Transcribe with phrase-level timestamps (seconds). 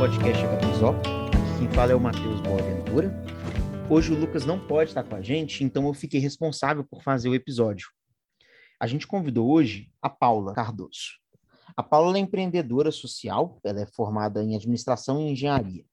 [0.00, 0.90] podcast Agapizó.
[0.92, 3.12] Aqui quem fala é o Matheus Boaventura.
[3.90, 7.28] Hoje o Lucas não pode estar com a gente, então eu fiquei responsável por fazer
[7.28, 7.90] o episódio.
[8.80, 11.18] A gente convidou hoje a Paula Cardoso.
[11.76, 15.84] A Paula é empreendedora social, ela é formada em administração e engenharia.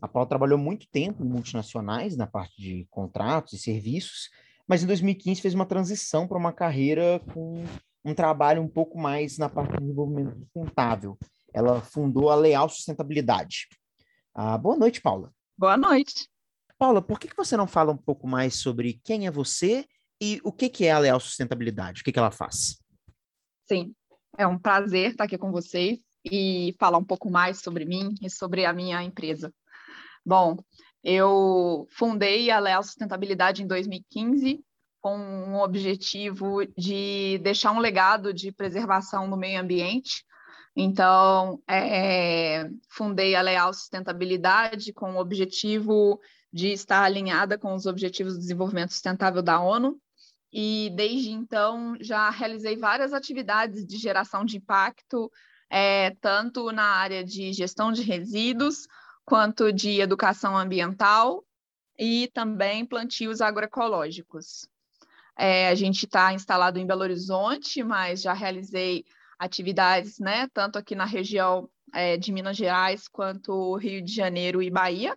[0.00, 4.30] A Paula trabalhou muito tempo em multinacionais na parte de contratos e serviços,
[4.64, 7.64] mas em 2015 fez uma transição para uma carreira com
[8.04, 11.18] um trabalho um pouco mais na parte de desenvolvimento sustentável.
[11.52, 13.68] Ela fundou a Leal Sustentabilidade.
[14.34, 15.32] Ah, boa noite, Paula.
[15.56, 16.28] Boa noite.
[16.78, 19.84] Paula, por que, que você não fala um pouco mais sobre quem é você
[20.20, 22.00] e o que, que é a Leal Sustentabilidade?
[22.00, 22.78] O que, que ela faz?
[23.66, 23.94] Sim,
[24.36, 28.30] é um prazer estar aqui com vocês e falar um pouco mais sobre mim e
[28.30, 29.52] sobre a minha empresa.
[30.24, 30.56] Bom,
[31.02, 34.62] eu fundei a Leal Sustentabilidade em 2015
[35.00, 40.24] com o objetivo de deixar um legado de preservação do meio ambiente.
[40.74, 46.20] Então, é, fundei a Leal Sustentabilidade com o objetivo
[46.52, 50.00] de estar alinhada com os Objetivos de Desenvolvimento Sustentável da ONU.
[50.52, 55.30] E desde então já realizei várias atividades de geração de impacto,
[55.68, 58.88] é, tanto na área de gestão de resíduos,
[59.24, 61.44] quanto de educação ambiental
[61.96, 64.68] e também plantios agroecológicos.
[65.38, 69.04] É, a gente está instalado em Belo Horizonte, mas já realizei
[69.40, 74.70] atividades, né, tanto aqui na região é, de Minas Gerais quanto Rio de Janeiro e
[74.70, 75.16] Bahia.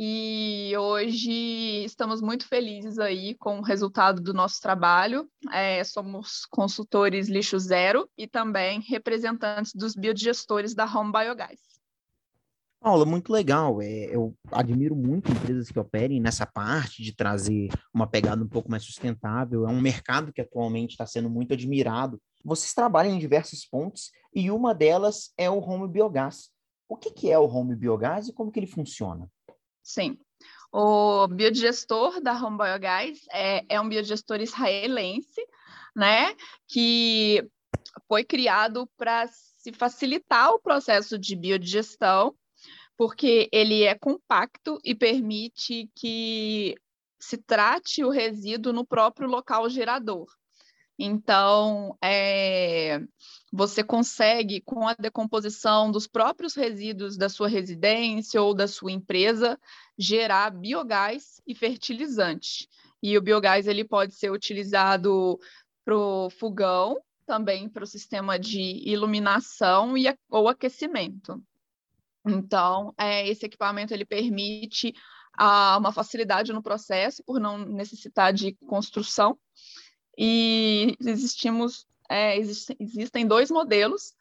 [0.00, 5.28] E hoje estamos muito felizes aí com o resultado do nosso trabalho.
[5.52, 11.58] É, somos consultores lixo zero e também representantes dos biodigestores da Home Biogás.
[12.80, 13.82] Paula, muito legal.
[13.82, 18.70] É, eu admiro muito empresas que operem nessa parte de trazer uma pegada um pouco
[18.70, 19.66] mais sustentável.
[19.66, 22.20] É um mercado que atualmente está sendo muito admirado.
[22.44, 26.50] Vocês trabalham em diversos pontos e uma delas é o home biogás.
[26.88, 29.30] O que, que é o home biogás e como que ele funciona?
[29.82, 30.18] Sim.
[30.72, 35.40] O biodigestor da Home Biogás é, é um biodigestor israelense,
[35.96, 36.34] né,
[36.66, 37.42] que
[38.06, 42.34] foi criado para se facilitar o processo de biodigestão
[42.98, 46.74] porque ele é compacto e permite que
[47.18, 50.26] se trate o resíduo no próprio local gerador.
[50.98, 53.00] Então, é,
[53.52, 59.58] você consegue, com a decomposição dos próprios resíduos da sua residência ou da sua empresa,
[59.96, 62.68] gerar biogás e fertilizante.
[63.00, 65.38] E o biogás ele pode ser utilizado
[65.84, 71.40] para o fogão, também para o sistema de iluminação e, ou aquecimento.
[72.26, 74.92] Então, é, esse equipamento ele permite
[75.32, 79.38] a, uma facilidade no processo por não necessitar de construção.
[80.20, 84.16] E existimos, é, existe, existem dois modelos.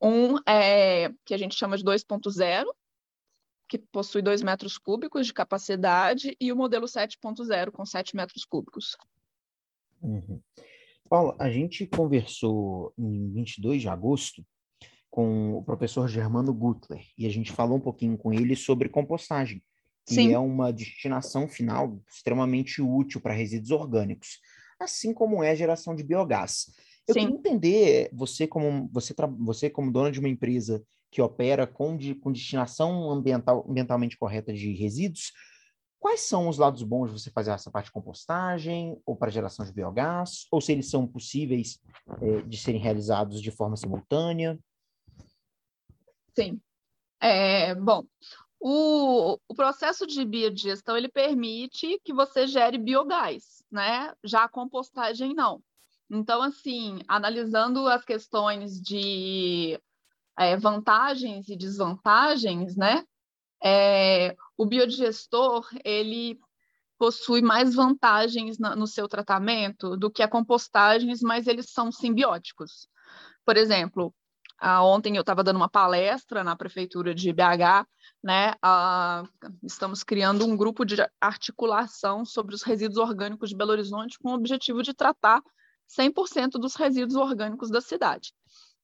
[0.00, 2.64] Um é, que a gente chama de 2.0,
[3.68, 8.96] que possui 2 metros cúbicos de capacidade, e o modelo 7.0, com 7 metros cúbicos.
[10.00, 10.40] Uhum.
[11.08, 14.46] Paula, a gente conversou em 22 de agosto
[15.10, 19.62] com o professor Germano Gutler e a gente falou um pouquinho com ele sobre compostagem,
[20.06, 20.32] que Sim.
[20.32, 24.38] é uma destinação final extremamente útil para resíduos orgânicos,
[24.78, 26.66] assim como é a geração de biogás.
[27.06, 27.20] Eu Sim.
[27.20, 32.14] queria entender, você como, você, você como dona de uma empresa que opera com, de,
[32.14, 35.32] com destinação ambiental, ambientalmente correta de resíduos,
[35.98, 39.64] quais são os lados bons de você fazer essa parte de compostagem ou para geração
[39.64, 41.80] de biogás, ou se eles são possíveis
[42.20, 44.58] é, de serem realizados de forma simultânea?
[46.38, 46.60] Sim.
[47.20, 48.04] É, bom,
[48.60, 54.12] o, o, processo de biodigestão ele permite que você gere biogás, né?
[54.24, 55.62] Já a compostagem não.
[56.10, 59.78] Então, assim, analisando as questões de
[60.36, 63.04] é, vantagens e desvantagens, né?
[63.62, 66.38] É, o biodigestor ele
[66.98, 72.88] possui mais vantagens na, no seu tratamento do que a compostagens, mas eles são simbióticos.
[73.44, 74.12] Por exemplo,
[74.58, 77.86] ah, ontem eu estava dando uma palestra na prefeitura de BH,
[78.22, 78.54] né?
[78.60, 79.24] Ah,
[79.62, 84.34] estamos criando um grupo de articulação sobre os resíduos orgânicos de Belo Horizonte com o
[84.34, 85.42] objetivo de tratar
[85.88, 88.32] 100% dos resíduos orgânicos da cidade.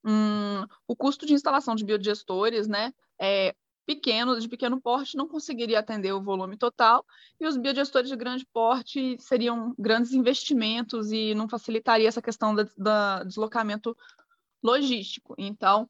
[0.05, 3.55] Hum, o custo de instalação de biodigestores, né, é
[3.87, 7.05] pequeno, de pequeno porte, não conseguiria atender o volume total,
[7.39, 12.65] e os biodigestores de grande porte seriam grandes investimentos e não facilitaria essa questão do
[13.27, 13.97] deslocamento
[14.65, 15.35] logístico.
[15.37, 15.87] Então,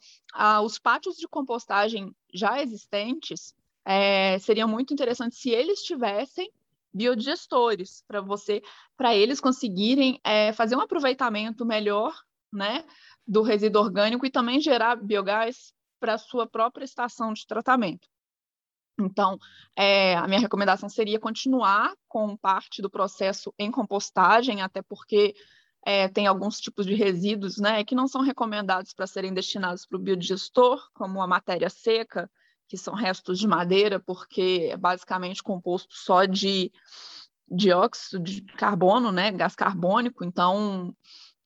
[0.64, 3.54] os pátios de compostagem já existentes
[3.84, 6.50] é, seriam muito interessantes se eles tivessem
[6.92, 8.62] biodigestores para você,
[8.96, 12.12] para eles conseguirem é, fazer um aproveitamento melhor,
[12.52, 12.84] né,
[13.26, 18.08] do resíduo orgânico e também gerar biogás para a sua própria estação de tratamento.
[18.98, 19.36] Então,
[19.74, 25.34] é, a minha recomendação seria continuar com parte do processo em compostagem, até porque
[25.84, 29.98] é, tem alguns tipos de resíduos né, que não são recomendados para serem destinados para
[29.98, 32.30] o biodigestor, como a matéria seca,
[32.66, 36.72] que são restos de madeira, porque é basicamente composto só de
[37.46, 40.96] dióxido de carbono, né, gás carbônico, então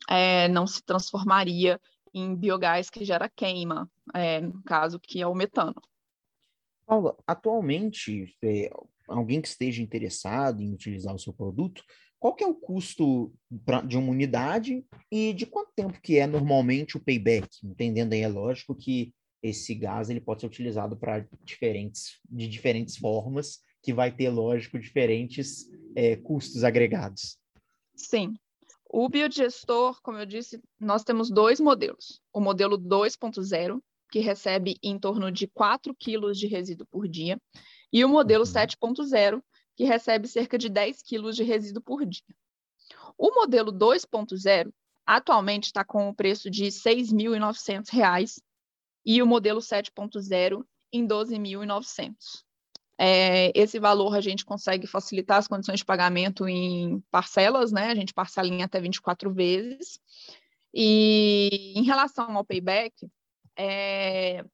[0.08, 1.80] é, não se transformaria
[2.14, 5.82] em biogás que gera queima, é, no caso que é o metano.
[6.86, 8.70] Paula, atualmente, é,
[9.08, 11.82] alguém que esteja interessado em utilizar o seu produto,
[12.18, 13.32] qual que é o custo
[13.64, 17.48] pra, de uma unidade e de quanto tempo que é normalmente o payback?
[17.64, 19.12] Entendendo aí, é lógico que
[19.42, 24.78] esse gás ele pode ser utilizado para diferentes, de diferentes formas, que vai ter, lógico,
[24.78, 27.38] diferentes é, custos agregados.
[27.94, 28.34] Sim.
[28.90, 32.20] O biodigestor, como eu disse, nós temos dois modelos.
[32.32, 33.80] O modelo 2.0,
[34.10, 37.38] que recebe em torno de 4 quilos de resíduo por dia,
[37.92, 38.52] e o modelo uhum.
[38.52, 39.42] 7.0,
[39.78, 42.34] que recebe cerca de 10 quilos de resíduo por dia.
[43.16, 44.72] O modelo 2.0
[45.06, 48.42] atualmente está com o preço de R$ 6.900
[49.06, 52.12] e o modelo 7.0 em R$ 12.900.
[52.98, 57.92] É, esse valor a gente consegue facilitar as condições de pagamento em parcelas, né?
[57.92, 60.00] A gente parcela em até 24 vezes.
[60.74, 63.08] E em relação ao payback,
[63.56, 64.44] é,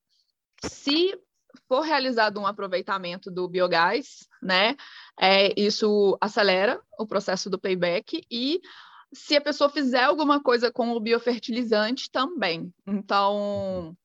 [0.62, 1.18] se
[1.68, 4.76] for realizado um aproveitamento do biogás, né,
[5.18, 8.60] é, isso acelera o processo do payback e
[9.12, 12.72] se a pessoa fizer alguma coisa com o biofertilizante também.
[12.86, 13.96] Então,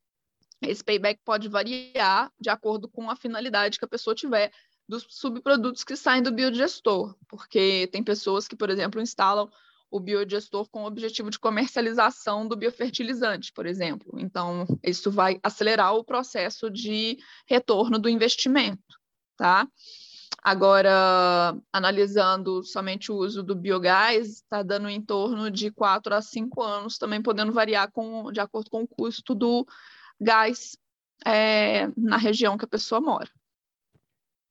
[0.61, 4.51] esse payback pode variar de acordo com a finalidade que a pessoa tiver
[4.87, 9.49] dos subprodutos que saem do biodigestor, porque tem pessoas que, por exemplo, instalam
[9.91, 14.19] o biodigestor com o objetivo de comercialização do biofertilizante, por exemplo.
[14.19, 18.83] Então, isso vai acelerar o processo de retorno do investimento,
[19.35, 19.67] tá?
[20.41, 26.61] Agora, analisando somente o uso do biogás, está dando em torno de 4 a 5
[26.61, 29.67] anos, também podendo variar com, de acordo com o custo do
[30.19, 30.77] gás
[31.25, 33.29] é, na região que a pessoa mora.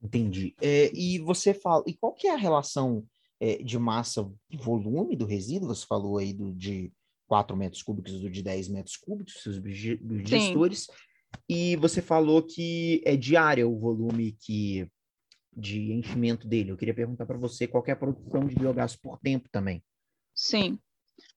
[0.03, 0.55] Entendi.
[0.61, 3.05] É, e você fala, e qual que é a relação
[3.41, 5.69] é, de massa e volume do resíduo?
[5.69, 6.93] Você falou aí do de
[7.27, 10.87] 4 metros cúbicos do de 10 metros cúbicos, seus digestores.
[11.49, 14.89] E você falou que é diário o volume que
[15.55, 16.71] de enchimento dele.
[16.71, 19.83] Eu queria perguntar para você qual é a produção de biogás por tempo também.
[20.35, 20.79] Sim.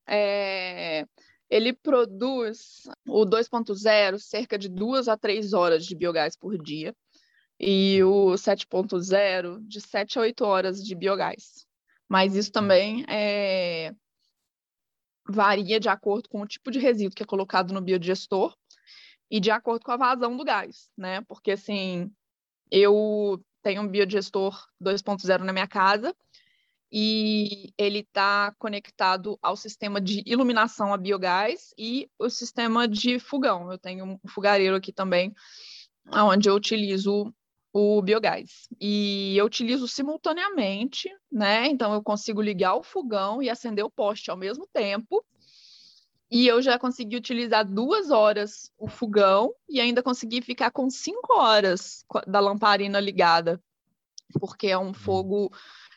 [0.07, 1.05] É,
[1.49, 6.95] ele produz o 2.0 cerca de duas a três horas de biogás por dia
[7.59, 11.65] e o 7.0 de 7 a 8 horas de biogás.
[12.11, 13.95] Mas isso também é...
[15.29, 18.53] varia de acordo com o tipo de resíduo que é colocado no biodigestor
[19.29, 21.21] e de acordo com a vazão do gás, né?
[21.21, 22.11] Porque assim,
[22.69, 26.13] eu tenho um biodigestor 2.0 na minha casa
[26.91, 33.71] e ele está conectado ao sistema de iluminação a biogás e o sistema de fogão.
[33.71, 35.33] Eu tenho um fogareiro aqui também,
[36.11, 37.33] onde eu utilizo
[37.73, 38.67] o biogás.
[38.79, 41.67] E eu utilizo simultaneamente, né?
[41.67, 45.23] Então eu consigo ligar o fogão e acender o poste ao mesmo tempo.
[46.29, 51.33] E eu já consegui utilizar duas horas o fogão e ainda consegui ficar com cinco
[51.33, 53.61] horas da lamparina ligada,
[54.39, 54.93] porque é um hum.
[54.93, 55.51] fogo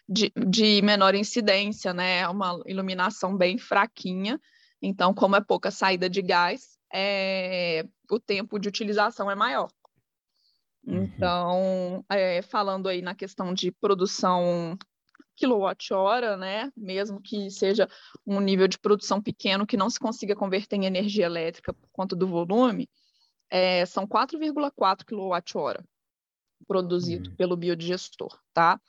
[0.08, 2.18] de, de menor incidência, né?
[2.18, 4.40] É uma iluminação bem fraquinha.
[4.82, 9.70] Então, como é pouca saída de gás, é, o tempo de utilização é maior.
[10.86, 11.04] Uhum.
[11.04, 14.76] Então, é, falando aí na questão de produção
[15.36, 16.70] quilowatt-hora, né?
[16.76, 17.88] Mesmo que seja
[18.26, 22.14] um nível de produção pequeno que não se consiga converter em energia elétrica por conta
[22.14, 22.88] do volume,
[23.50, 25.84] é, são 4,4 kWh
[26.66, 27.36] produzido uhum.
[27.36, 28.80] pelo biodigestor, tá?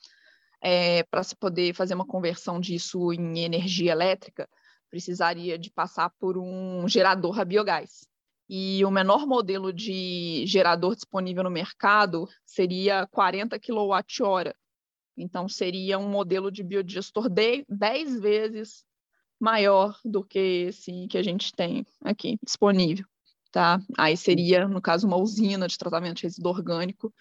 [0.60, 4.48] é, para se poder fazer uma conversão disso em energia elétrica,
[4.90, 8.06] precisaria de passar por um gerador a biogás.
[8.48, 14.54] E o menor modelo de gerador disponível no mercado seria 40 kWh.
[15.16, 18.84] Então, seria um modelo de biodigestor de 10 vezes
[19.40, 20.38] maior do que
[20.68, 23.04] esse que a gente tem aqui disponível.
[23.50, 23.80] Tá?
[23.96, 27.12] Aí seria, no caso, uma usina de tratamento de resíduo orgânico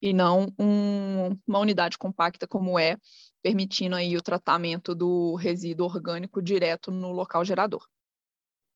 [0.00, 2.96] e não um, uma unidade compacta como é,
[3.42, 7.86] permitindo aí o tratamento do resíduo orgânico direto no local gerador.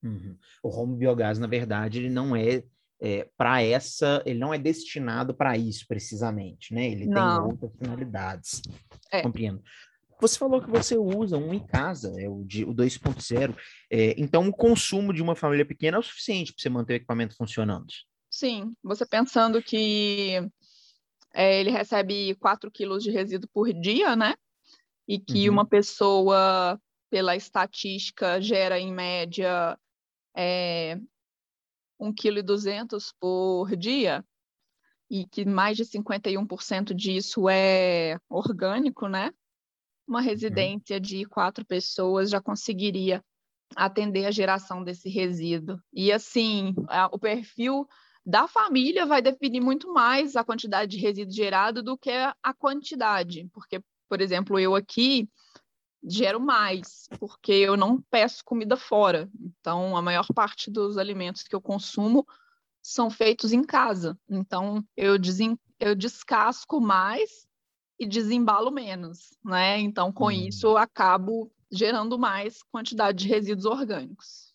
[0.02, 0.36] Uhum.
[0.62, 2.62] O home biogás, na verdade, ele não é,
[3.00, 6.86] é para essa, ele não é destinado para isso precisamente, né?
[6.86, 7.42] Ele não.
[7.42, 8.62] tem outras finalidades.
[9.12, 9.22] É.
[9.22, 9.62] Compreendo.
[10.20, 13.54] Você falou que você usa um em casa, é o, de, o 2.0.
[13.90, 16.96] É, então, o consumo de uma família pequena é o suficiente para você manter o
[16.96, 17.86] equipamento funcionando?
[18.30, 20.40] Sim, você pensando que
[21.34, 24.34] é, ele recebe 4 quilos de resíduo por dia, né?
[25.06, 25.56] E que uhum.
[25.56, 29.78] uma pessoa, pela estatística, gera em média
[30.36, 31.00] é,
[32.00, 34.24] 1,2 kg por dia,
[35.10, 39.30] e que mais de 51% disso é orgânico, né?
[40.06, 40.24] Uma uhum.
[40.24, 43.24] residência de quatro pessoas já conseguiria
[43.74, 45.80] atender a geração desse resíduo.
[45.92, 47.86] E assim, a, o perfil
[48.24, 53.48] da família vai definir muito mais a quantidade de resíduo gerado do que a quantidade,
[53.52, 55.28] porque, por exemplo, eu aqui
[56.06, 59.28] gero mais, porque eu não peço comida fora.
[59.40, 62.26] Então, a maior parte dos alimentos que eu consumo
[62.80, 64.16] são feitos em casa.
[64.28, 65.58] Então, eu, desen...
[65.80, 67.46] eu descasco mais
[67.98, 69.80] e desembalo menos, né?
[69.80, 70.30] Então, com uhum.
[70.30, 74.54] isso, eu acabo gerando mais quantidade de resíduos orgânicos.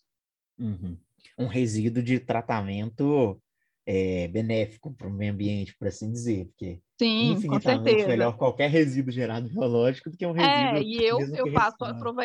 [0.58, 0.96] Uhum.
[1.36, 3.40] Um resíduo de tratamento
[3.86, 9.12] é, benéfico para o meio ambiente, por assim dizer, porque Sim, infinitamente melhor qualquer resíduo
[9.12, 10.78] gerado biológico do que um resíduo.
[10.78, 11.76] É, e eu, eu, faço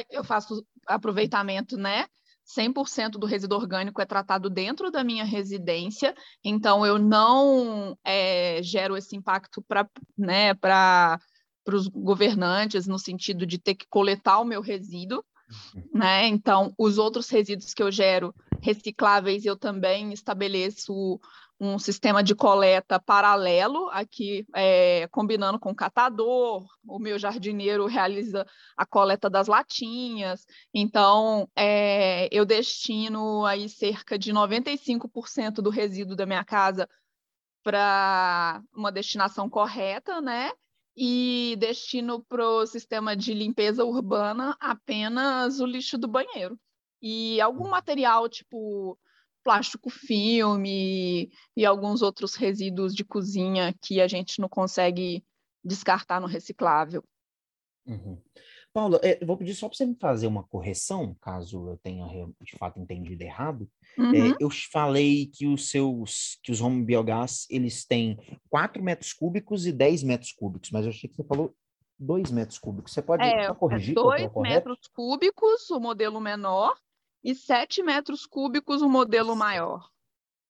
[0.10, 2.06] eu faço aproveitamento, né?
[2.48, 8.96] 100% do resíduo orgânico é tratado dentro da minha residência, então eu não é, gero
[8.96, 10.54] esse impacto para né,
[11.68, 15.24] os governantes, no sentido de ter que coletar o meu resíduo.
[15.94, 16.28] Né?
[16.28, 21.20] Então, os outros resíduos que eu gero recicláveis, eu também estabeleço
[21.60, 28.46] um sistema de coleta paralelo, aqui é, combinando com o catador, o meu jardineiro realiza
[28.76, 36.28] a coleta das latinhas, então é, eu destino aí cerca de 95% do resíduo da
[36.28, 36.88] minha casa
[37.64, 40.52] para uma destinação correta, né?
[40.98, 46.60] E destino para o sistema de limpeza urbana apenas o lixo do banheiro.
[47.00, 47.70] E algum uhum.
[47.70, 48.98] material, tipo
[49.44, 55.24] plástico filme e alguns outros resíduos de cozinha que a gente não consegue
[55.64, 57.04] descartar no reciclável.
[57.86, 58.22] Uhum.
[58.78, 62.06] Paula, é, vou pedir só para você me fazer uma correção, caso eu tenha
[62.40, 63.68] de fato entendido errado.
[63.98, 64.32] É, uhum.
[64.34, 68.20] É, eu falei que os seus, que os home biogás, eles têm
[68.52, 71.56] 4 metros cúbicos e 10 metros cúbicos, mas eu achei que você falou
[71.98, 72.94] 2 metros cúbicos.
[72.94, 73.96] Você pode é, corrigir?
[73.96, 76.76] 2 é metros cúbicos, o modelo menor,
[77.24, 79.90] e 7 metros cúbicos o modelo maior.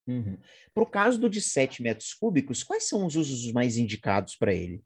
[0.05, 0.37] Uhum.
[0.73, 4.53] Para o caso do de 7 metros cúbicos, quais são os usos mais indicados para
[4.53, 4.83] ele?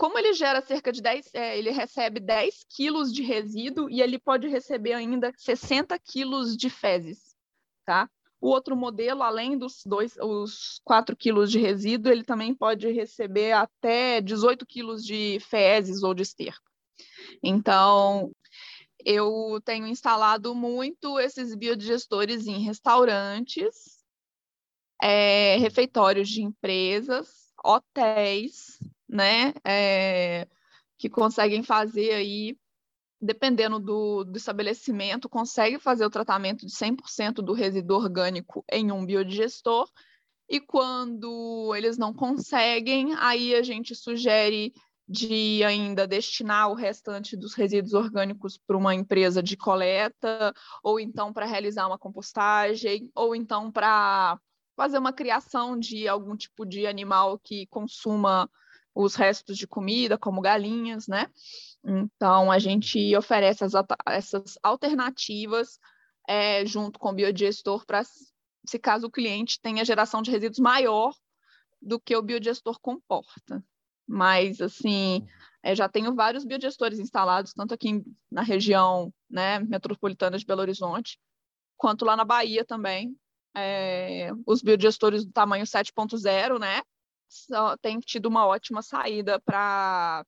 [0.00, 4.18] Como ele gera cerca de 10, é, ele recebe 10 quilos de resíduo e ele
[4.18, 7.36] pode receber ainda 60 quilos de fezes,
[7.84, 8.08] tá?
[8.40, 13.52] O outro modelo, além dos dois, os 4 quilos de resíduo, ele também pode receber
[13.52, 16.70] até 18 quilos de fezes ou de esterco.
[17.42, 18.32] Então,
[19.04, 24.02] eu tenho instalado muito esses biodigestores em restaurantes,
[25.02, 28.78] é, refeitórios de empresas, hotéis,
[29.10, 29.52] né?
[29.66, 30.46] É,
[30.96, 32.56] que conseguem fazer aí,
[33.20, 39.04] dependendo do, do estabelecimento, consegue fazer o tratamento de 100% do resíduo orgânico em um
[39.04, 39.90] biodigestor.
[40.48, 44.72] E quando eles não conseguem, aí a gente sugere
[45.08, 51.32] de ainda destinar o restante dos resíduos orgânicos para uma empresa de coleta, ou então
[51.32, 54.38] para realizar uma compostagem, ou então para
[54.76, 58.48] fazer uma criação de algum tipo de animal que consuma
[58.94, 61.26] os restos de comida, como galinhas, né?
[61.84, 63.72] Então, a gente oferece as,
[64.06, 65.78] essas alternativas
[66.28, 68.02] é, junto com o biodigestor para,
[68.66, 71.14] se caso o cliente tenha geração de resíduos maior
[71.80, 73.64] do que o biodigestor comporta
[74.10, 75.24] mas assim
[75.62, 81.18] é, já tenho vários biodigestores instalados, tanto aqui na região né, metropolitana de Belo Horizonte,
[81.76, 83.16] quanto lá na Bahia também.
[83.54, 86.82] É, os biodigestores do tamanho 7.0, né,
[87.80, 90.24] têm tido uma ótima saída para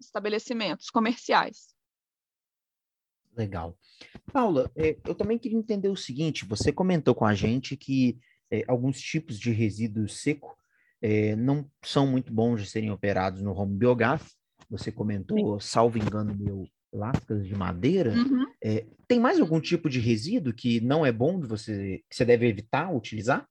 [0.00, 1.74] estabelecimentos comerciais.
[3.36, 3.76] Legal.
[4.32, 8.18] Paula, é, eu também queria entender o seguinte: você comentou com a gente que
[8.50, 10.56] é, alguns tipos de resíduo seco
[11.00, 14.36] é, não são muito bons de serem operados no home biogás.
[14.70, 15.66] Você comentou, Sim.
[15.66, 18.12] salvo engano meu, lascas de madeira.
[18.12, 18.46] Uhum.
[18.62, 22.24] É, tem mais algum tipo de resíduo que não é bom de você, que você
[22.24, 23.48] deve evitar utilizar?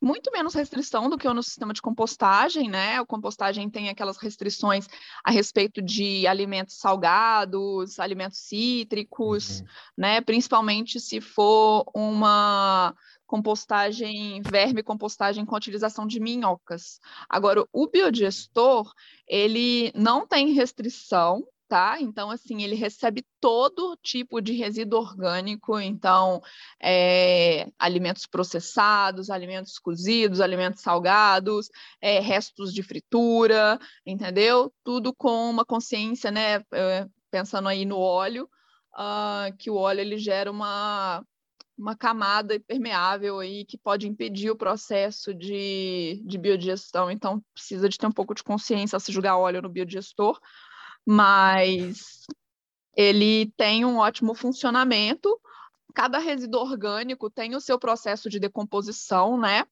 [0.00, 2.98] Muito menos restrição do que no sistema de compostagem, né?
[2.98, 4.86] A compostagem tem aquelas restrições
[5.24, 9.66] a respeito de alimentos salgados, alimentos cítricos, uhum.
[9.96, 10.20] né?
[10.20, 12.94] Principalmente se for uma
[13.26, 17.00] compostagem, verme compostagem com utilização de minhocas.
[17.28, 18.90] Agora, o biodigestor,
[19.26, 22.00] ele não tem restrição, tá?
[22.00, 26.40] Então, assim, ele recebe todo tipo de resíduo orgânico, então,
[26.80, 31.68] é, alimentos processados, alimentos cozidos, alimentos salgados,
[32.00, 34.72] é, restos de fritura, entendeu?
[34.84, 36.62] Tudo com uma consciência, né?
[36.72, 38.48] É, pensando aí no óleo,
[38.94, 41.24] uh, que o óleo ele gera uma
[41.78, 47.98] uma camada impermeável aí que pode impedir o processo de, de biodigestão, então precisa de
[47.98, 50.40] ter um pouco de consciência se jogar óleo no biodigestor,
[51.06, 52.26] mas
[52.96, 55.38] ele tem um ótimo funcionamento.
[55.94, 59.64] Cada resíduo orgânico tem o seu processo de decomposição, né?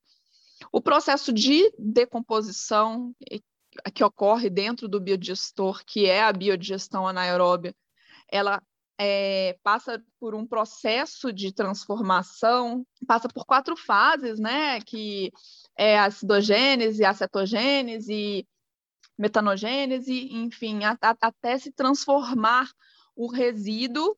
[0.70, 3.12] O processo de decomposição
[3.92, 7.74] que ocorre dentro do biodigestor, que é a biodigestão anaeróbia,
[8.30, 8.62] ela
[8.98, 14.80] é, passa por um processo de transformação, passa por quatro fases, né?
[14.80, 15.32] Que
[15.76, 18.46] é a acidogênese, a cetogênese,
[19.18, 22.71] metanogênese, enfim, a, a, até se transformar
[23.14, 24.16] o resíduo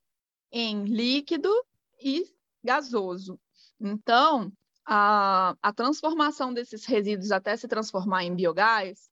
[0.50, 1.52] em líquido
[2.00, 2.24] e
[2.62, 3.38] gasoso.
[3.80, 4.52] Então,
[4.86, 9.10] a, a transformação desses resíduos até se transformar em biogás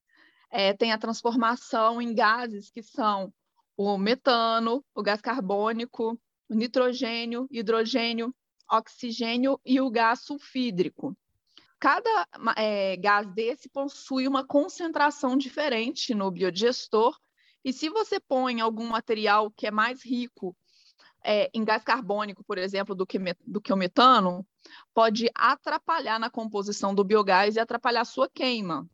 [0.50, 3.32] é, tem a transformação em gases que são
[3.76, 8.34] o metano, o gás carbônico, o nitrogênio, hidrogênio,
[8.70, 11.16] oxigênio e o gás sulfídrico
[11.78, 12.26] cada
[12.56, 17.18] é, gás desse possui uma concentração diferente no biodigestor,
[17.64, 20.56] e se você põe algum material que é mais rico
[21.24, 24.46] é, em gás carbônico, por exemplo, do que, do que o metano,
[24.92, 28.86] pode atrapalhar na composição do biogás e atrapalhar a sua queima.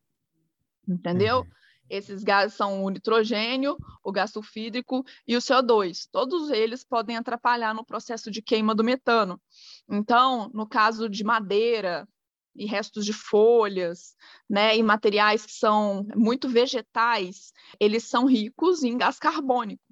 [0.88, 1.44] Entendeu?
[1.88, 6.08] Esses gases são o nitrogênio, o gás sulfídrico e o CO2.
[6.10, 9.40] Todos eles podem atrapalhar no processo de queima do metano.
[9.88, 12.08] Então, no caso de madeira,
[12.54, 14.14] e restos de folhas,
[14.49, 19.83] né, e materiais que são muito vegetais, eles são ricos em gás carbônico,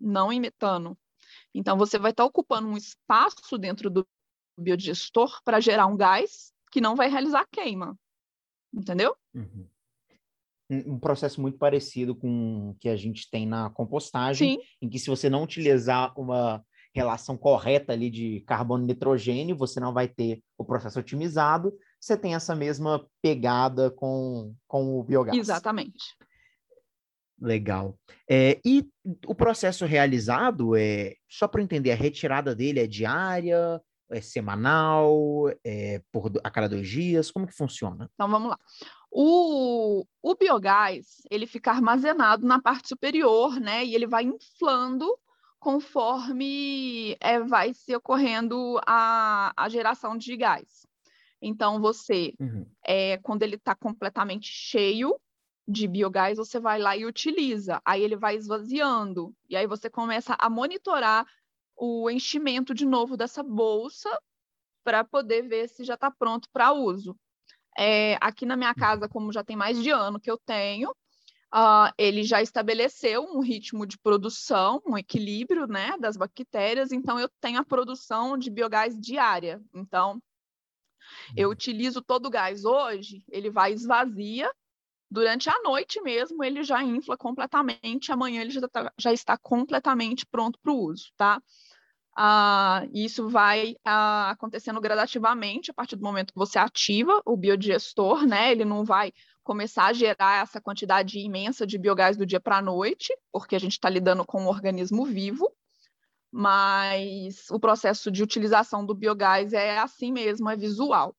[0.00, 0.96] não em metano.
[1.54, 4.06] Então, você vai estar ocupando um espaço dentro do
[4.58, 7.96] biodigestor para gerar um gás que não vai realizar queima.
[8.72, 9.16] Entendeu?
[9.32, 9.68] Uhum.
[10.70, 14.66] Um processo muito parecido com o que a gente tem na compostagem, Sim.
[14.80, 19.78] em que se você não utilizar uma relação correta ali de carbono e nitrogênio, você
[19.78, 21.72] não vai ter o processo otimizado,
[22.04, 25.38] você tem essa mesma pegada com, com o biogás.
[25.38, 26.14] Exatamente.
[27.40, 27.98] Legal.
[28.28, 28.86] É, e
[29.26, 36.02] o processo realizado, é só para entender, a retirada dele é diária, é semanal, é
[36.12, 37.30] por, a cada dois dias?
[37.30, 38.10] Como que funciona?
[38.14, 38.58] Então, vamos lá.
[39.10, 43.82] O, o biogás, ele fica armazenado na parte superior, né?
[43.82, 45.06] E ele vai inflando
[45.58, 50.84] conforme é, vai se ocorrendo a, a geração de gás.
[51.46, 52.66] Então, você, uhum.
[52.84, 55.14] é, quando ele está completamente cheio
[55.66, 57.80] de biogás, você vai lá e utiliza.
[57.84, 59.34] Aí ele vai esvaziando.
[59.48, 61.26] E aí você começa a monitorar
[61.76, 64.10] o enchimento de novo dessa bolsa
[64.82, 67.16] para poder ver se já está pronto para uso.
[67.76, 68.76] É, aqui na minha uhum.
[68.76, 70.94] casa, como já tem mais de ano que eu tenho,
[71.54, 77.28] Uh, ele já estabeleceu um ritmo de produção, um equilíbrio né, das bactérias, então eu
[77.40, 79.62] tenho a produção de biogás diária.
[79.72, 80.20] Então,
[81.36, 81.52] eu uhum.
[81.52, 84.50] utilizo todo o gás hoje, ele vai esvazia,
[85.10, 90.26] durante a noite mesmo ele já infla completamente, amanhã ele já, tá, já está completamente
[90.26, 91.40] pronto para o uso, tá?
[92.16, 98.24] Uh, isso vai uh, acontecendo gradativamente a partir do momento que você ativa o biodigestor,
[98.24, 98.52] né?
[98.52, 99.12] Ele não vai
[99.42, 103.58] começar a gerar essa quantidade imensa de biogás do dia para a noite, porque a
[103.58, 105.53] gente está lidando com um organismo vivo,
[106.36, 111.14] mas o processo de utilização do biogás é assim mesmo, é visual.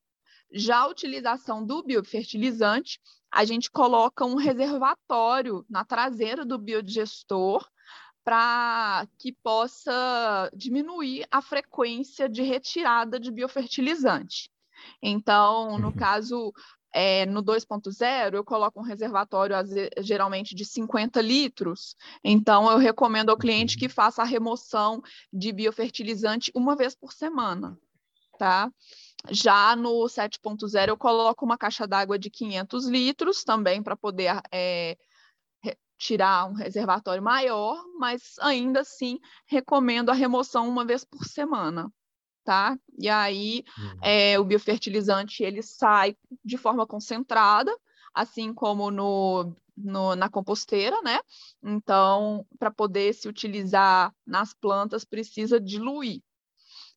[0.52, 3.00] Já a utilização do biofertilizante,
[3.32, 7.66] a gente coloca um reservatório na traseira do biodigestor
[8.22, 14.50] para que possa diminuir a frequência de retirada de biofertilizante.
[15.00, 15.96] Então, no uhum.
[15.96, 16.52] caso,
[16.92, 19.56] é, no 2.0, eu coloco um reservatório
[19.98, 21.94] geralmente de 50 litros.
[22.24, 27.78] Então, eu recomendo ao cliente que faça a remoção de biofertilizante uma vez por semana,
[28.38, 28.70] tá?
[29.30, 34.96] Já no 7.0, eu coloco uma caixa d'água de 500 litros também para poder é,
[35.98, 41.90] tirar um reservatório maior, mas ainda assim recomendo a remoção uma vez por semana
[42.46, 42.78] tá?
[42.96, 43.98] E aí uhum.
[44.02, 47.76] é, o biofertilizante ele sai de forma concentrada,
[48.14, 51.18] assim como no, no na composteira, né?
[51.60, 56.22] Então, para poder se utilizar nas plantas, precisa diluir.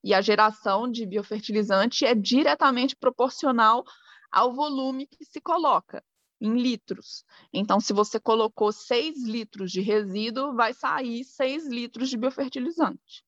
[0.04, 3.84] E a geração de biofertilizante é diretamente proporcional
[4.32, 6.04] ao volume que se coloca.
[6.42, 7.26] em litros.
[7.52, 13.26] Então, se você colocou 6 litros de resíduo, vai sair 6 litros de biofertilizante.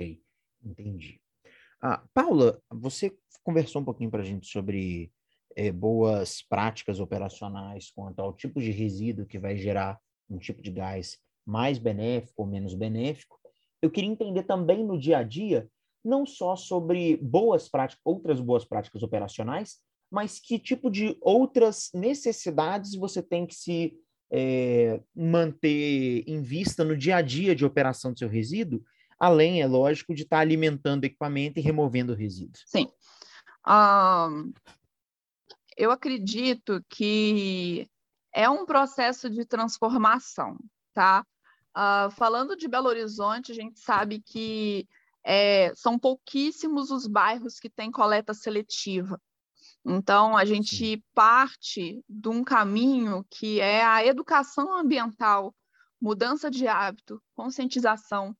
[0.00, 0.18] Ok,
[0.64, 1.20] entendi.
[1.82, 5.12] Ah, Paula, você conversou um pouquinho para a gente sobre
[5.54, 10.70] é, boas práticas operacionais quanto ao tipo de resíduo que vai gerar um tipo de
[10.70, 13.38] gás mais benéfico ou menos benéfico.
[13.82, 15.68] Eu queria entender também no dia a dia,
[16.02, 22.94] não só sobre boas práticas, outras boas práticas operacionais, mas que tipo de outras necessidades
[22.94, 23.98] você tem que se
[24.32, 28.82] é, manter em vista no dia a dia de operação do seu resíduo
[29.20, 32.64] além, é lógico, de estar tá alimentando o equipamento e removendo resíduos.
[32.66, 32.90] Sim.
[35.76, 37.88] eu acredito que
[38.32, 40.56] é um processo de transformação,
[40.94, 41.24] tá?
[41.76, 44.88] Uh, falando de Belo Horizonte, a gente sabe que
[45.22, 49.20] é, são pouquíssimos os bairros que têm coleta seletiva.
[49.84, 55.54] Então, a gente parte de um caminho que é a educação ambiental,
[56.00, 58.36] mudança de hábito, conscientização,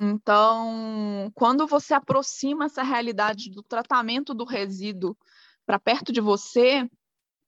[0.00, 5.16] então, quando você aproxima essa realidade do tratamento do resíduo
[5.64, 6.88] para perto de você,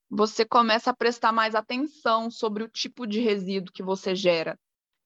[0.09, 4.59] você começa a prestar mais atenção sobre o tipo de resíduo que você gera.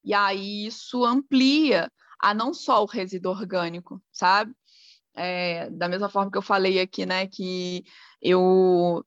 [0.04, 4.54] E aí isso amplia a não só o resíduo orgânico, sabe?
[5.14, 7.82] É, da mesma forma que eu falei aqui, né, que
[8.20, 9.04] eu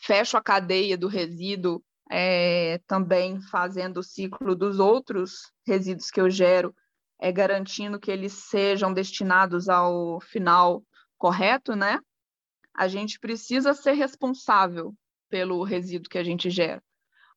[0.00, 6.30] fecho a cadeia do resíduo é, também fazendo o ciclo dos outros resíduos que eu
[6.30, 6.74] gero
[7.20, 10.82] é, garantindo que eles sejam destinados ao final
[11.18, 12.00] correto, né?
[12.74, 14.94] A gente precisa ser responsável
[15.28, 16.82] pelo resíduo que a gente gera.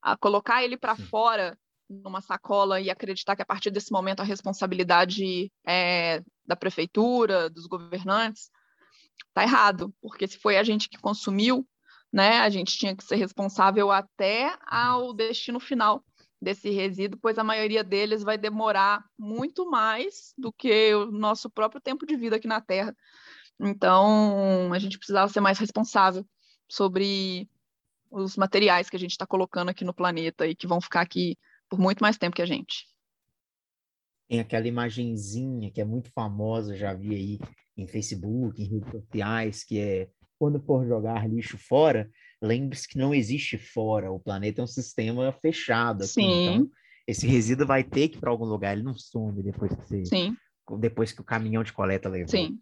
[0.02, 1.56] A colocar ele para fora
[1.88, 7.66] numa sacola e acreditar que a partir desse momento a responsabilidade é da prefeitura, dos
[7.66, 8.50] governantes,
[9.34, 11.66] tá errado, porque se foi a gente que consumiu,
[12.12, 16.02] né, a gente tinha que ser responsável até ao destino final
[16.40, 21.80] desse resíduo, pois a maioria deles vai demorar muito mais do que o nosso próprio
[21.80, 22.94] tempo de vida aqui na Terra.
[23.58, 26.26] Então, a gente precisava ser mais responsável
[26.68, 27.48] sobre
[28.10, 31.36] os materiais que a gente está colocando aqui no planeta e que vão ficar aqui
[31.68, 32.86] por muito mais tempo que a gente.
[34.28, 37.38] Tem aquela imagenzinha que é muito famosa, já vi aí
[37.76, 42.10] em Facebook, em redes sociais, que é quando for jogar lixo fora,
[42.44, 46.04] lembre-se que não existe fora, o planeta é um sistema fechado.
[46.04, 46.42] Aqui, Sim.
[46.42, 46.70] Então,
[47.06, 50.04] esse resíduo vai ter que ir para algum lugar, ele não some depois que você,
[50.04, 50.36] Sim.
[50.78, 52.28] depois que o caminhão de coleta levou.
[52.28, 52.58] Sim.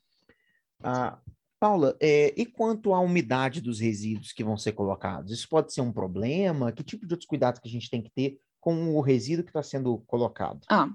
[0.82, 1.18] Ah,
[1.60, 5.30] Paula, é, e quanto à umidade dos resíduos que vão ser colocados?
[5.30, 6.72] Isso pode ser um problema?
[6.72, 9.50] Que tipo de outros cuidados que a gente tem que ter com o resíduo que
[9.50, 10.60] está sendo colocado?
[10.68, 10.88] Ah,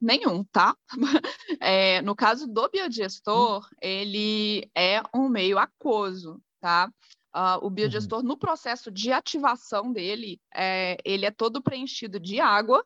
[0.00, 0.76] nenhum, tá?
[1.60, 3.76] É, no caso do biodigestor, hum.
[3.80, 6.90] ele é um meio aquoso, tá?
[7.34, 8.26] Uh, o biodigestor, uhum.
[8.26, 12.84] no processo de ativação dele, é, ele é todo preenchido de água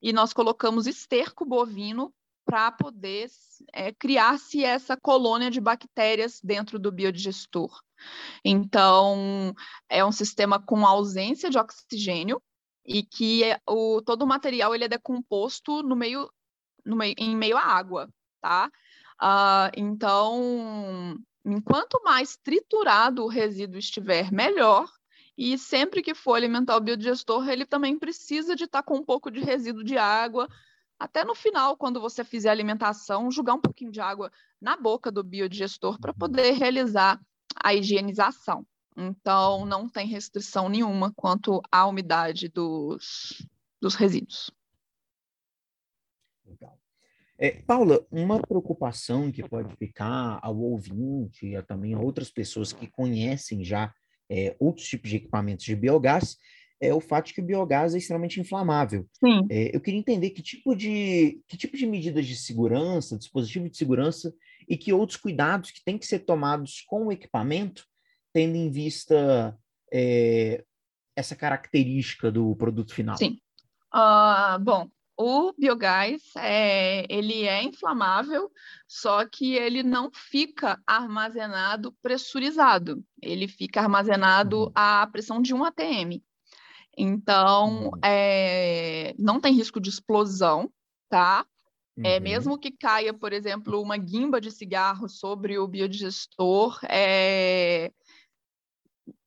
[0.00, 2.14] e nós colocamos esterco bovino
[2.44, 3.28] para poder
[3.72, 7.80] é, criar-se essa colônia de bactérias dentro do biodigestor.
[8.44, 9.54] Então,
[9.88, 12.42] é um sistema com ausência de oxigênio
[12.84, 16.30] e que é, o, todo o material ele é decomposto no meio,
[16.84, 18.08] no meio, em meio à água,
[18.40, 18.70] tá?
[19.20, 24.88] Uh, então, Enquanto mais triturado o resíduo estiver, melhor.
[25.36, 29.30] E sempre que for alimentar o biodigestor, ele também precisa de estar com um pouco
[29.30, 30.46] de resíduo de água.
[30.98, 35.10] Até no final, quando você fizer a alimentação, jogar um pouquinho de água na boca
[35.10, 37.20] do biodigestor para poder realizar
[37.56, 38.64] a higienização.
[38.96, 43.44] Então, não tem restrição nenhuma quanto à umidade dos,
[43.80, 44.50] dos resíduos.
[46.44, 46.81] Legal.
[47.42, 52.86] É, Paula, uma preocupação que pode ficar ao ouvinte e também a outras pessoas que
[52.86, 53.92] conhecem já
[54.30, 56.36] é, outros tipos de equipamentos de biogás
[56.80, 59.08] é o fato de que o biogás é extremamente inflamável.
[59.50, 63.76] É, eu queria entender que tipo de que tipo de medidas de segurança, dispositivo de
[63.76, 64.32] segurança
[64.68, 67.84] e que outros cuidados que têm que ser tomados com o equipamento,
[68.32, 69.58] tendo em vista
[69.92, 70.62] é,
[71.16, 73.16] essa característica do produto final.
[73.16, 73.40] Sim.
[73.92, 78.50] Uh, bom, o biogás é, ele é inflamável,
[78.88, 84.72] só que ele não fica armazenado pressurizado, ele fica armazenado uhum.
[84.74, 86.22] à pressão de 1 atm.
[86.96, 87.90] Então, uhum.
[88.04, 90.70] é, não tem risco de explosão,
[91.08, 91.46] tá?
[92.02, 92.22] É, uhum.
[92.22, 97.92] mesmo que caia, por exemplo, uma guimba de cigarro sobre o biodigestor, é,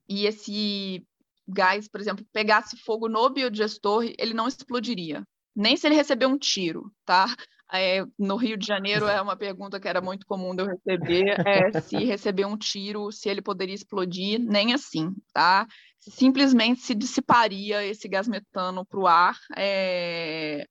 [0.10, 1.06] e esse
[1.48, 5.24] gás, por exemplo, pegasse fogo no biodigestor, ele não explodiria
[5.56, 7.28] nem se ele receber um tiro, tá?
[7.72, 11.36] É, no Rio de Janeiro é uma pergunta que era muito comum de eu receber,
[11.48, 15.68] é se receber um tiro, se ele poderia explodir, nem assim, tá?
[16.00, 20.68] Simplesmente se dissiparia esse gás metano para o ar é,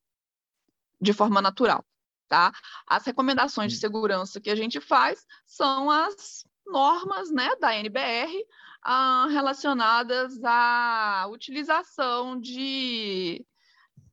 [1.01, 1.83] de forma natural,
[2.29, 2.53] tá?
[2.87, 8.33] As recomendações de segurança que a gente faz são as normas, né, da NBR,
[8.81, 13.45] ah, relacionadas à utilização de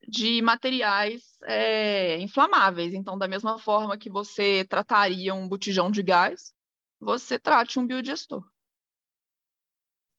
[0.08, 2.94] de materiais é, inflamáveis.
[2.94, 6.52] Então, da mesma forma que você trataria um botijão de gás,
[7.00, 8.44] você trate um biodigestor.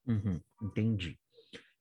[0.08, 1.18] Uhum, entendi.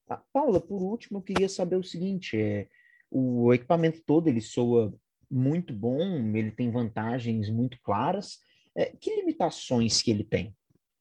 [0.09, 2.69] Ah, Paula, por último, eu queria saber o seguinte: é,
[3.11, 4.95] o equipamento todo ele soa
[5.31, 6.01] muito bom,
[6.37, 8.38] ele tem vantagens muito claras.
[8.75, 10.55] É, que limitações que ele tem?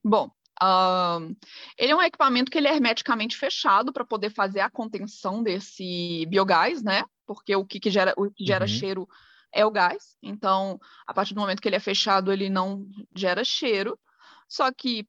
[0.04, 1.36] Bom, Uh,
[1.76, 6.26] ele é um equipamento que ele é hermeticamente fechado para poder fazer a contenção desse
[6.28, 7.04] biogás, né?
[7.26, 8.70] Porque o que, que gera, o que gera uhum.
[8.70, 9.10] cheiro
[9.52, 10.16] é o gás.
[10.22, 14.00] Então, a partir do momento que ele é fechado, ele não gera cheiro.
[14.48, 15.08] Só que,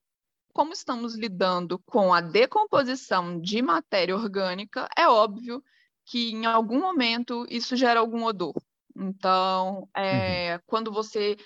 [0.55, 5.63] como estamos lidando com a decomposição de matéria orgânica, é óbvio
[6.07, 8.55] que em algum momento isso gera algum odor.
[8.97, 10.61] Então, é, uhum.
[10.67, 11.37] quando você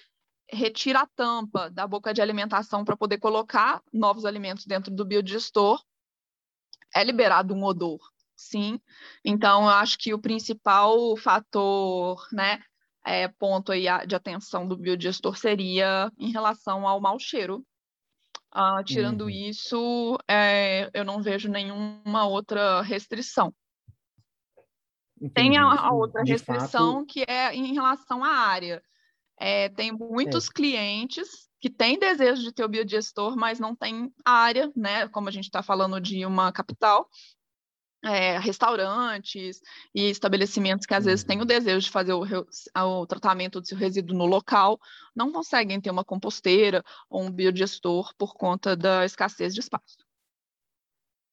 [0.49, 5.83] retira a tampa da boca de alimentação para poder colocar novos alimentos dentro do biodigestor,
[6.95, 8.01] é liberado um odor,
[8.35, 8.81] sim.
[9.25, 12.61] Então, eu acho que o principal fator, né,
[13.05, 17.65] é, ponto aí de atenção do biodigestor seria em relação ao mau cheiro.
[18.55, 19.31] Uh, tirando uhum.
[19.31, 23.53] isso, é, eu não vejo nenhuma outra restrição.
[25.21, 25.51] Entendi.
[25.51, 27.07] Tem a, a outra de restrição fato...
[27.07, 28.83] que é em relação à área.
[29.39, 30.53] É, tem muitos é.
[30.53, 35.09] clientes que têm desejo de ter o biodigestor, mas não tem área, né?
[35.09, 37.09] Como a gente está falando de uma capital,
[38.05, 39.61] é, restaurantes
[39.95, 41.47] e estabelecimentos que às vezes têm o uhum.
[41.47, 44.79] desejo de fazer o, o, tratamento do seu resíduo no local,
[45.15, 49.97] não conseguem ter uma composteira ou um biodigestor por conta da escassez de espaço.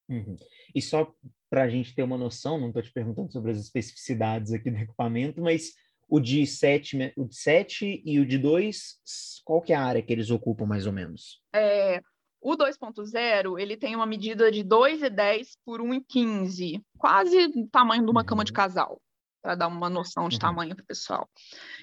[0.10, 0.36] Uhum.
[0.74, 1.14] E só
[1.50, 4.78] para a gente ter uma noção, não estou te perguntando sobre as especificidades aqui do
[4.78, 5.74] equipamento, mas
[6.14, 10.00] o de 7, o de 7 e o de 2, qual que é a área
[10.00, 11.42] que eles ocupam mais ou menos?
[11.52, 12.00] É,
[12.40, 18.22] o 2.0, ele tem uma medida de 2,10 por 1,15, quase o tamanho de uma
[18.22, 18.28] uhum.
[18.28, 18.56] cama de uhum.
[18.56, 19.02] casal,
[19.42, 20.42] para dar uma noção de uhum.
[20.42, 21.28] tamanho para o pessoal.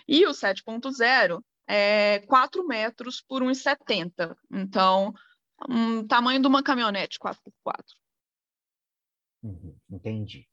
[0.07, 5.13] E o 7.0 é 4 metros por 1,70, então,
[5.69, 7.83] um tamanho de uma caminhonete 4x4.
[9.43, 10.47] Uhum, entendi.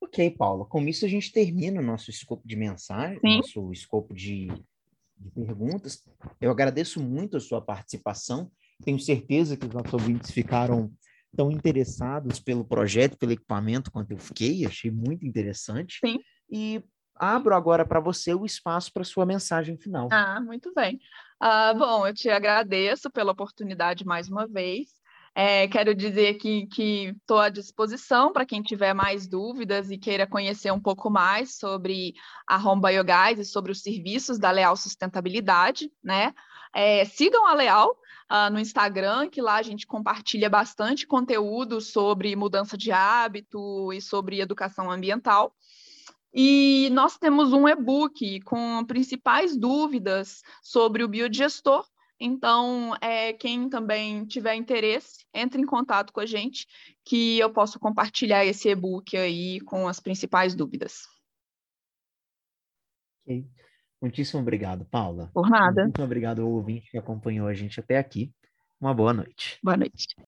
[0.00, 3.36] Ok, Paula, com isso a gente termina o nosso escopo de mensagem, Sim.
[3.38, 4.46] nosso escopo de,
[5.18, 6.04] de perguntas.
[6.40, 8.50] Eu agradeço muito a sua participação.
[8.84, 10.92] Tenho certeza que os nossos ouvintes ficaram
[11.34, 14.64] tão interessados pelo projeto, pelo equipamento, quanto eu fiquei.
[14.64, 15.98] Achei muito interessante.
[16.04, 16.18] Sim.
[16.50, 16.82] E
[17.14, 20.08] abro agora para você o espaço para sua mensagem final.
[20.12, 21.00] Ah, muito bem.
[21.40, 24.88] Ah, bom, eu te agradeço pela oportunidade mais uma vez.
[25.38, 26.66] É, quero dizer que
[27.14, 32.14] estou à disposição para quem tiver mais dúvidas e queira conhecer um pouco mais sobre
[32.46, 36.32] a Home Biogás e sobre os serviços da Leal Sustentabilidade, né?
[36.74, 37.90] É, sigam a Leal
[38.30, 44.00] uh, no Instagram, que lá a gente compartilha bastante conteúdo sobre mudança de hábito e
[44.00, 45.54] sobre educação ambiental.
[46.32, 51.84] E nós temos um e-book com principais dúvidas sobre o biodigestor,
[52.18, 56.66] então, é, quem também tiver interesse, entre em contato com a gente,
[57.04, 61.02] que eu posso compartilhar esse e-book aí com as principais dúvidas.
[63.22, 63.46] Ok.
[64.00, 65.30] Muitíssimo obrigado, Paula.
[65.32, 65.84] Por nada.
[65.84, 68.32] Muito obrigado ao ouvinte que acompanhou a gente até aqui.
[68.80, 69.58] Uma boa noite.
[69.62, 70.06] Boa noite.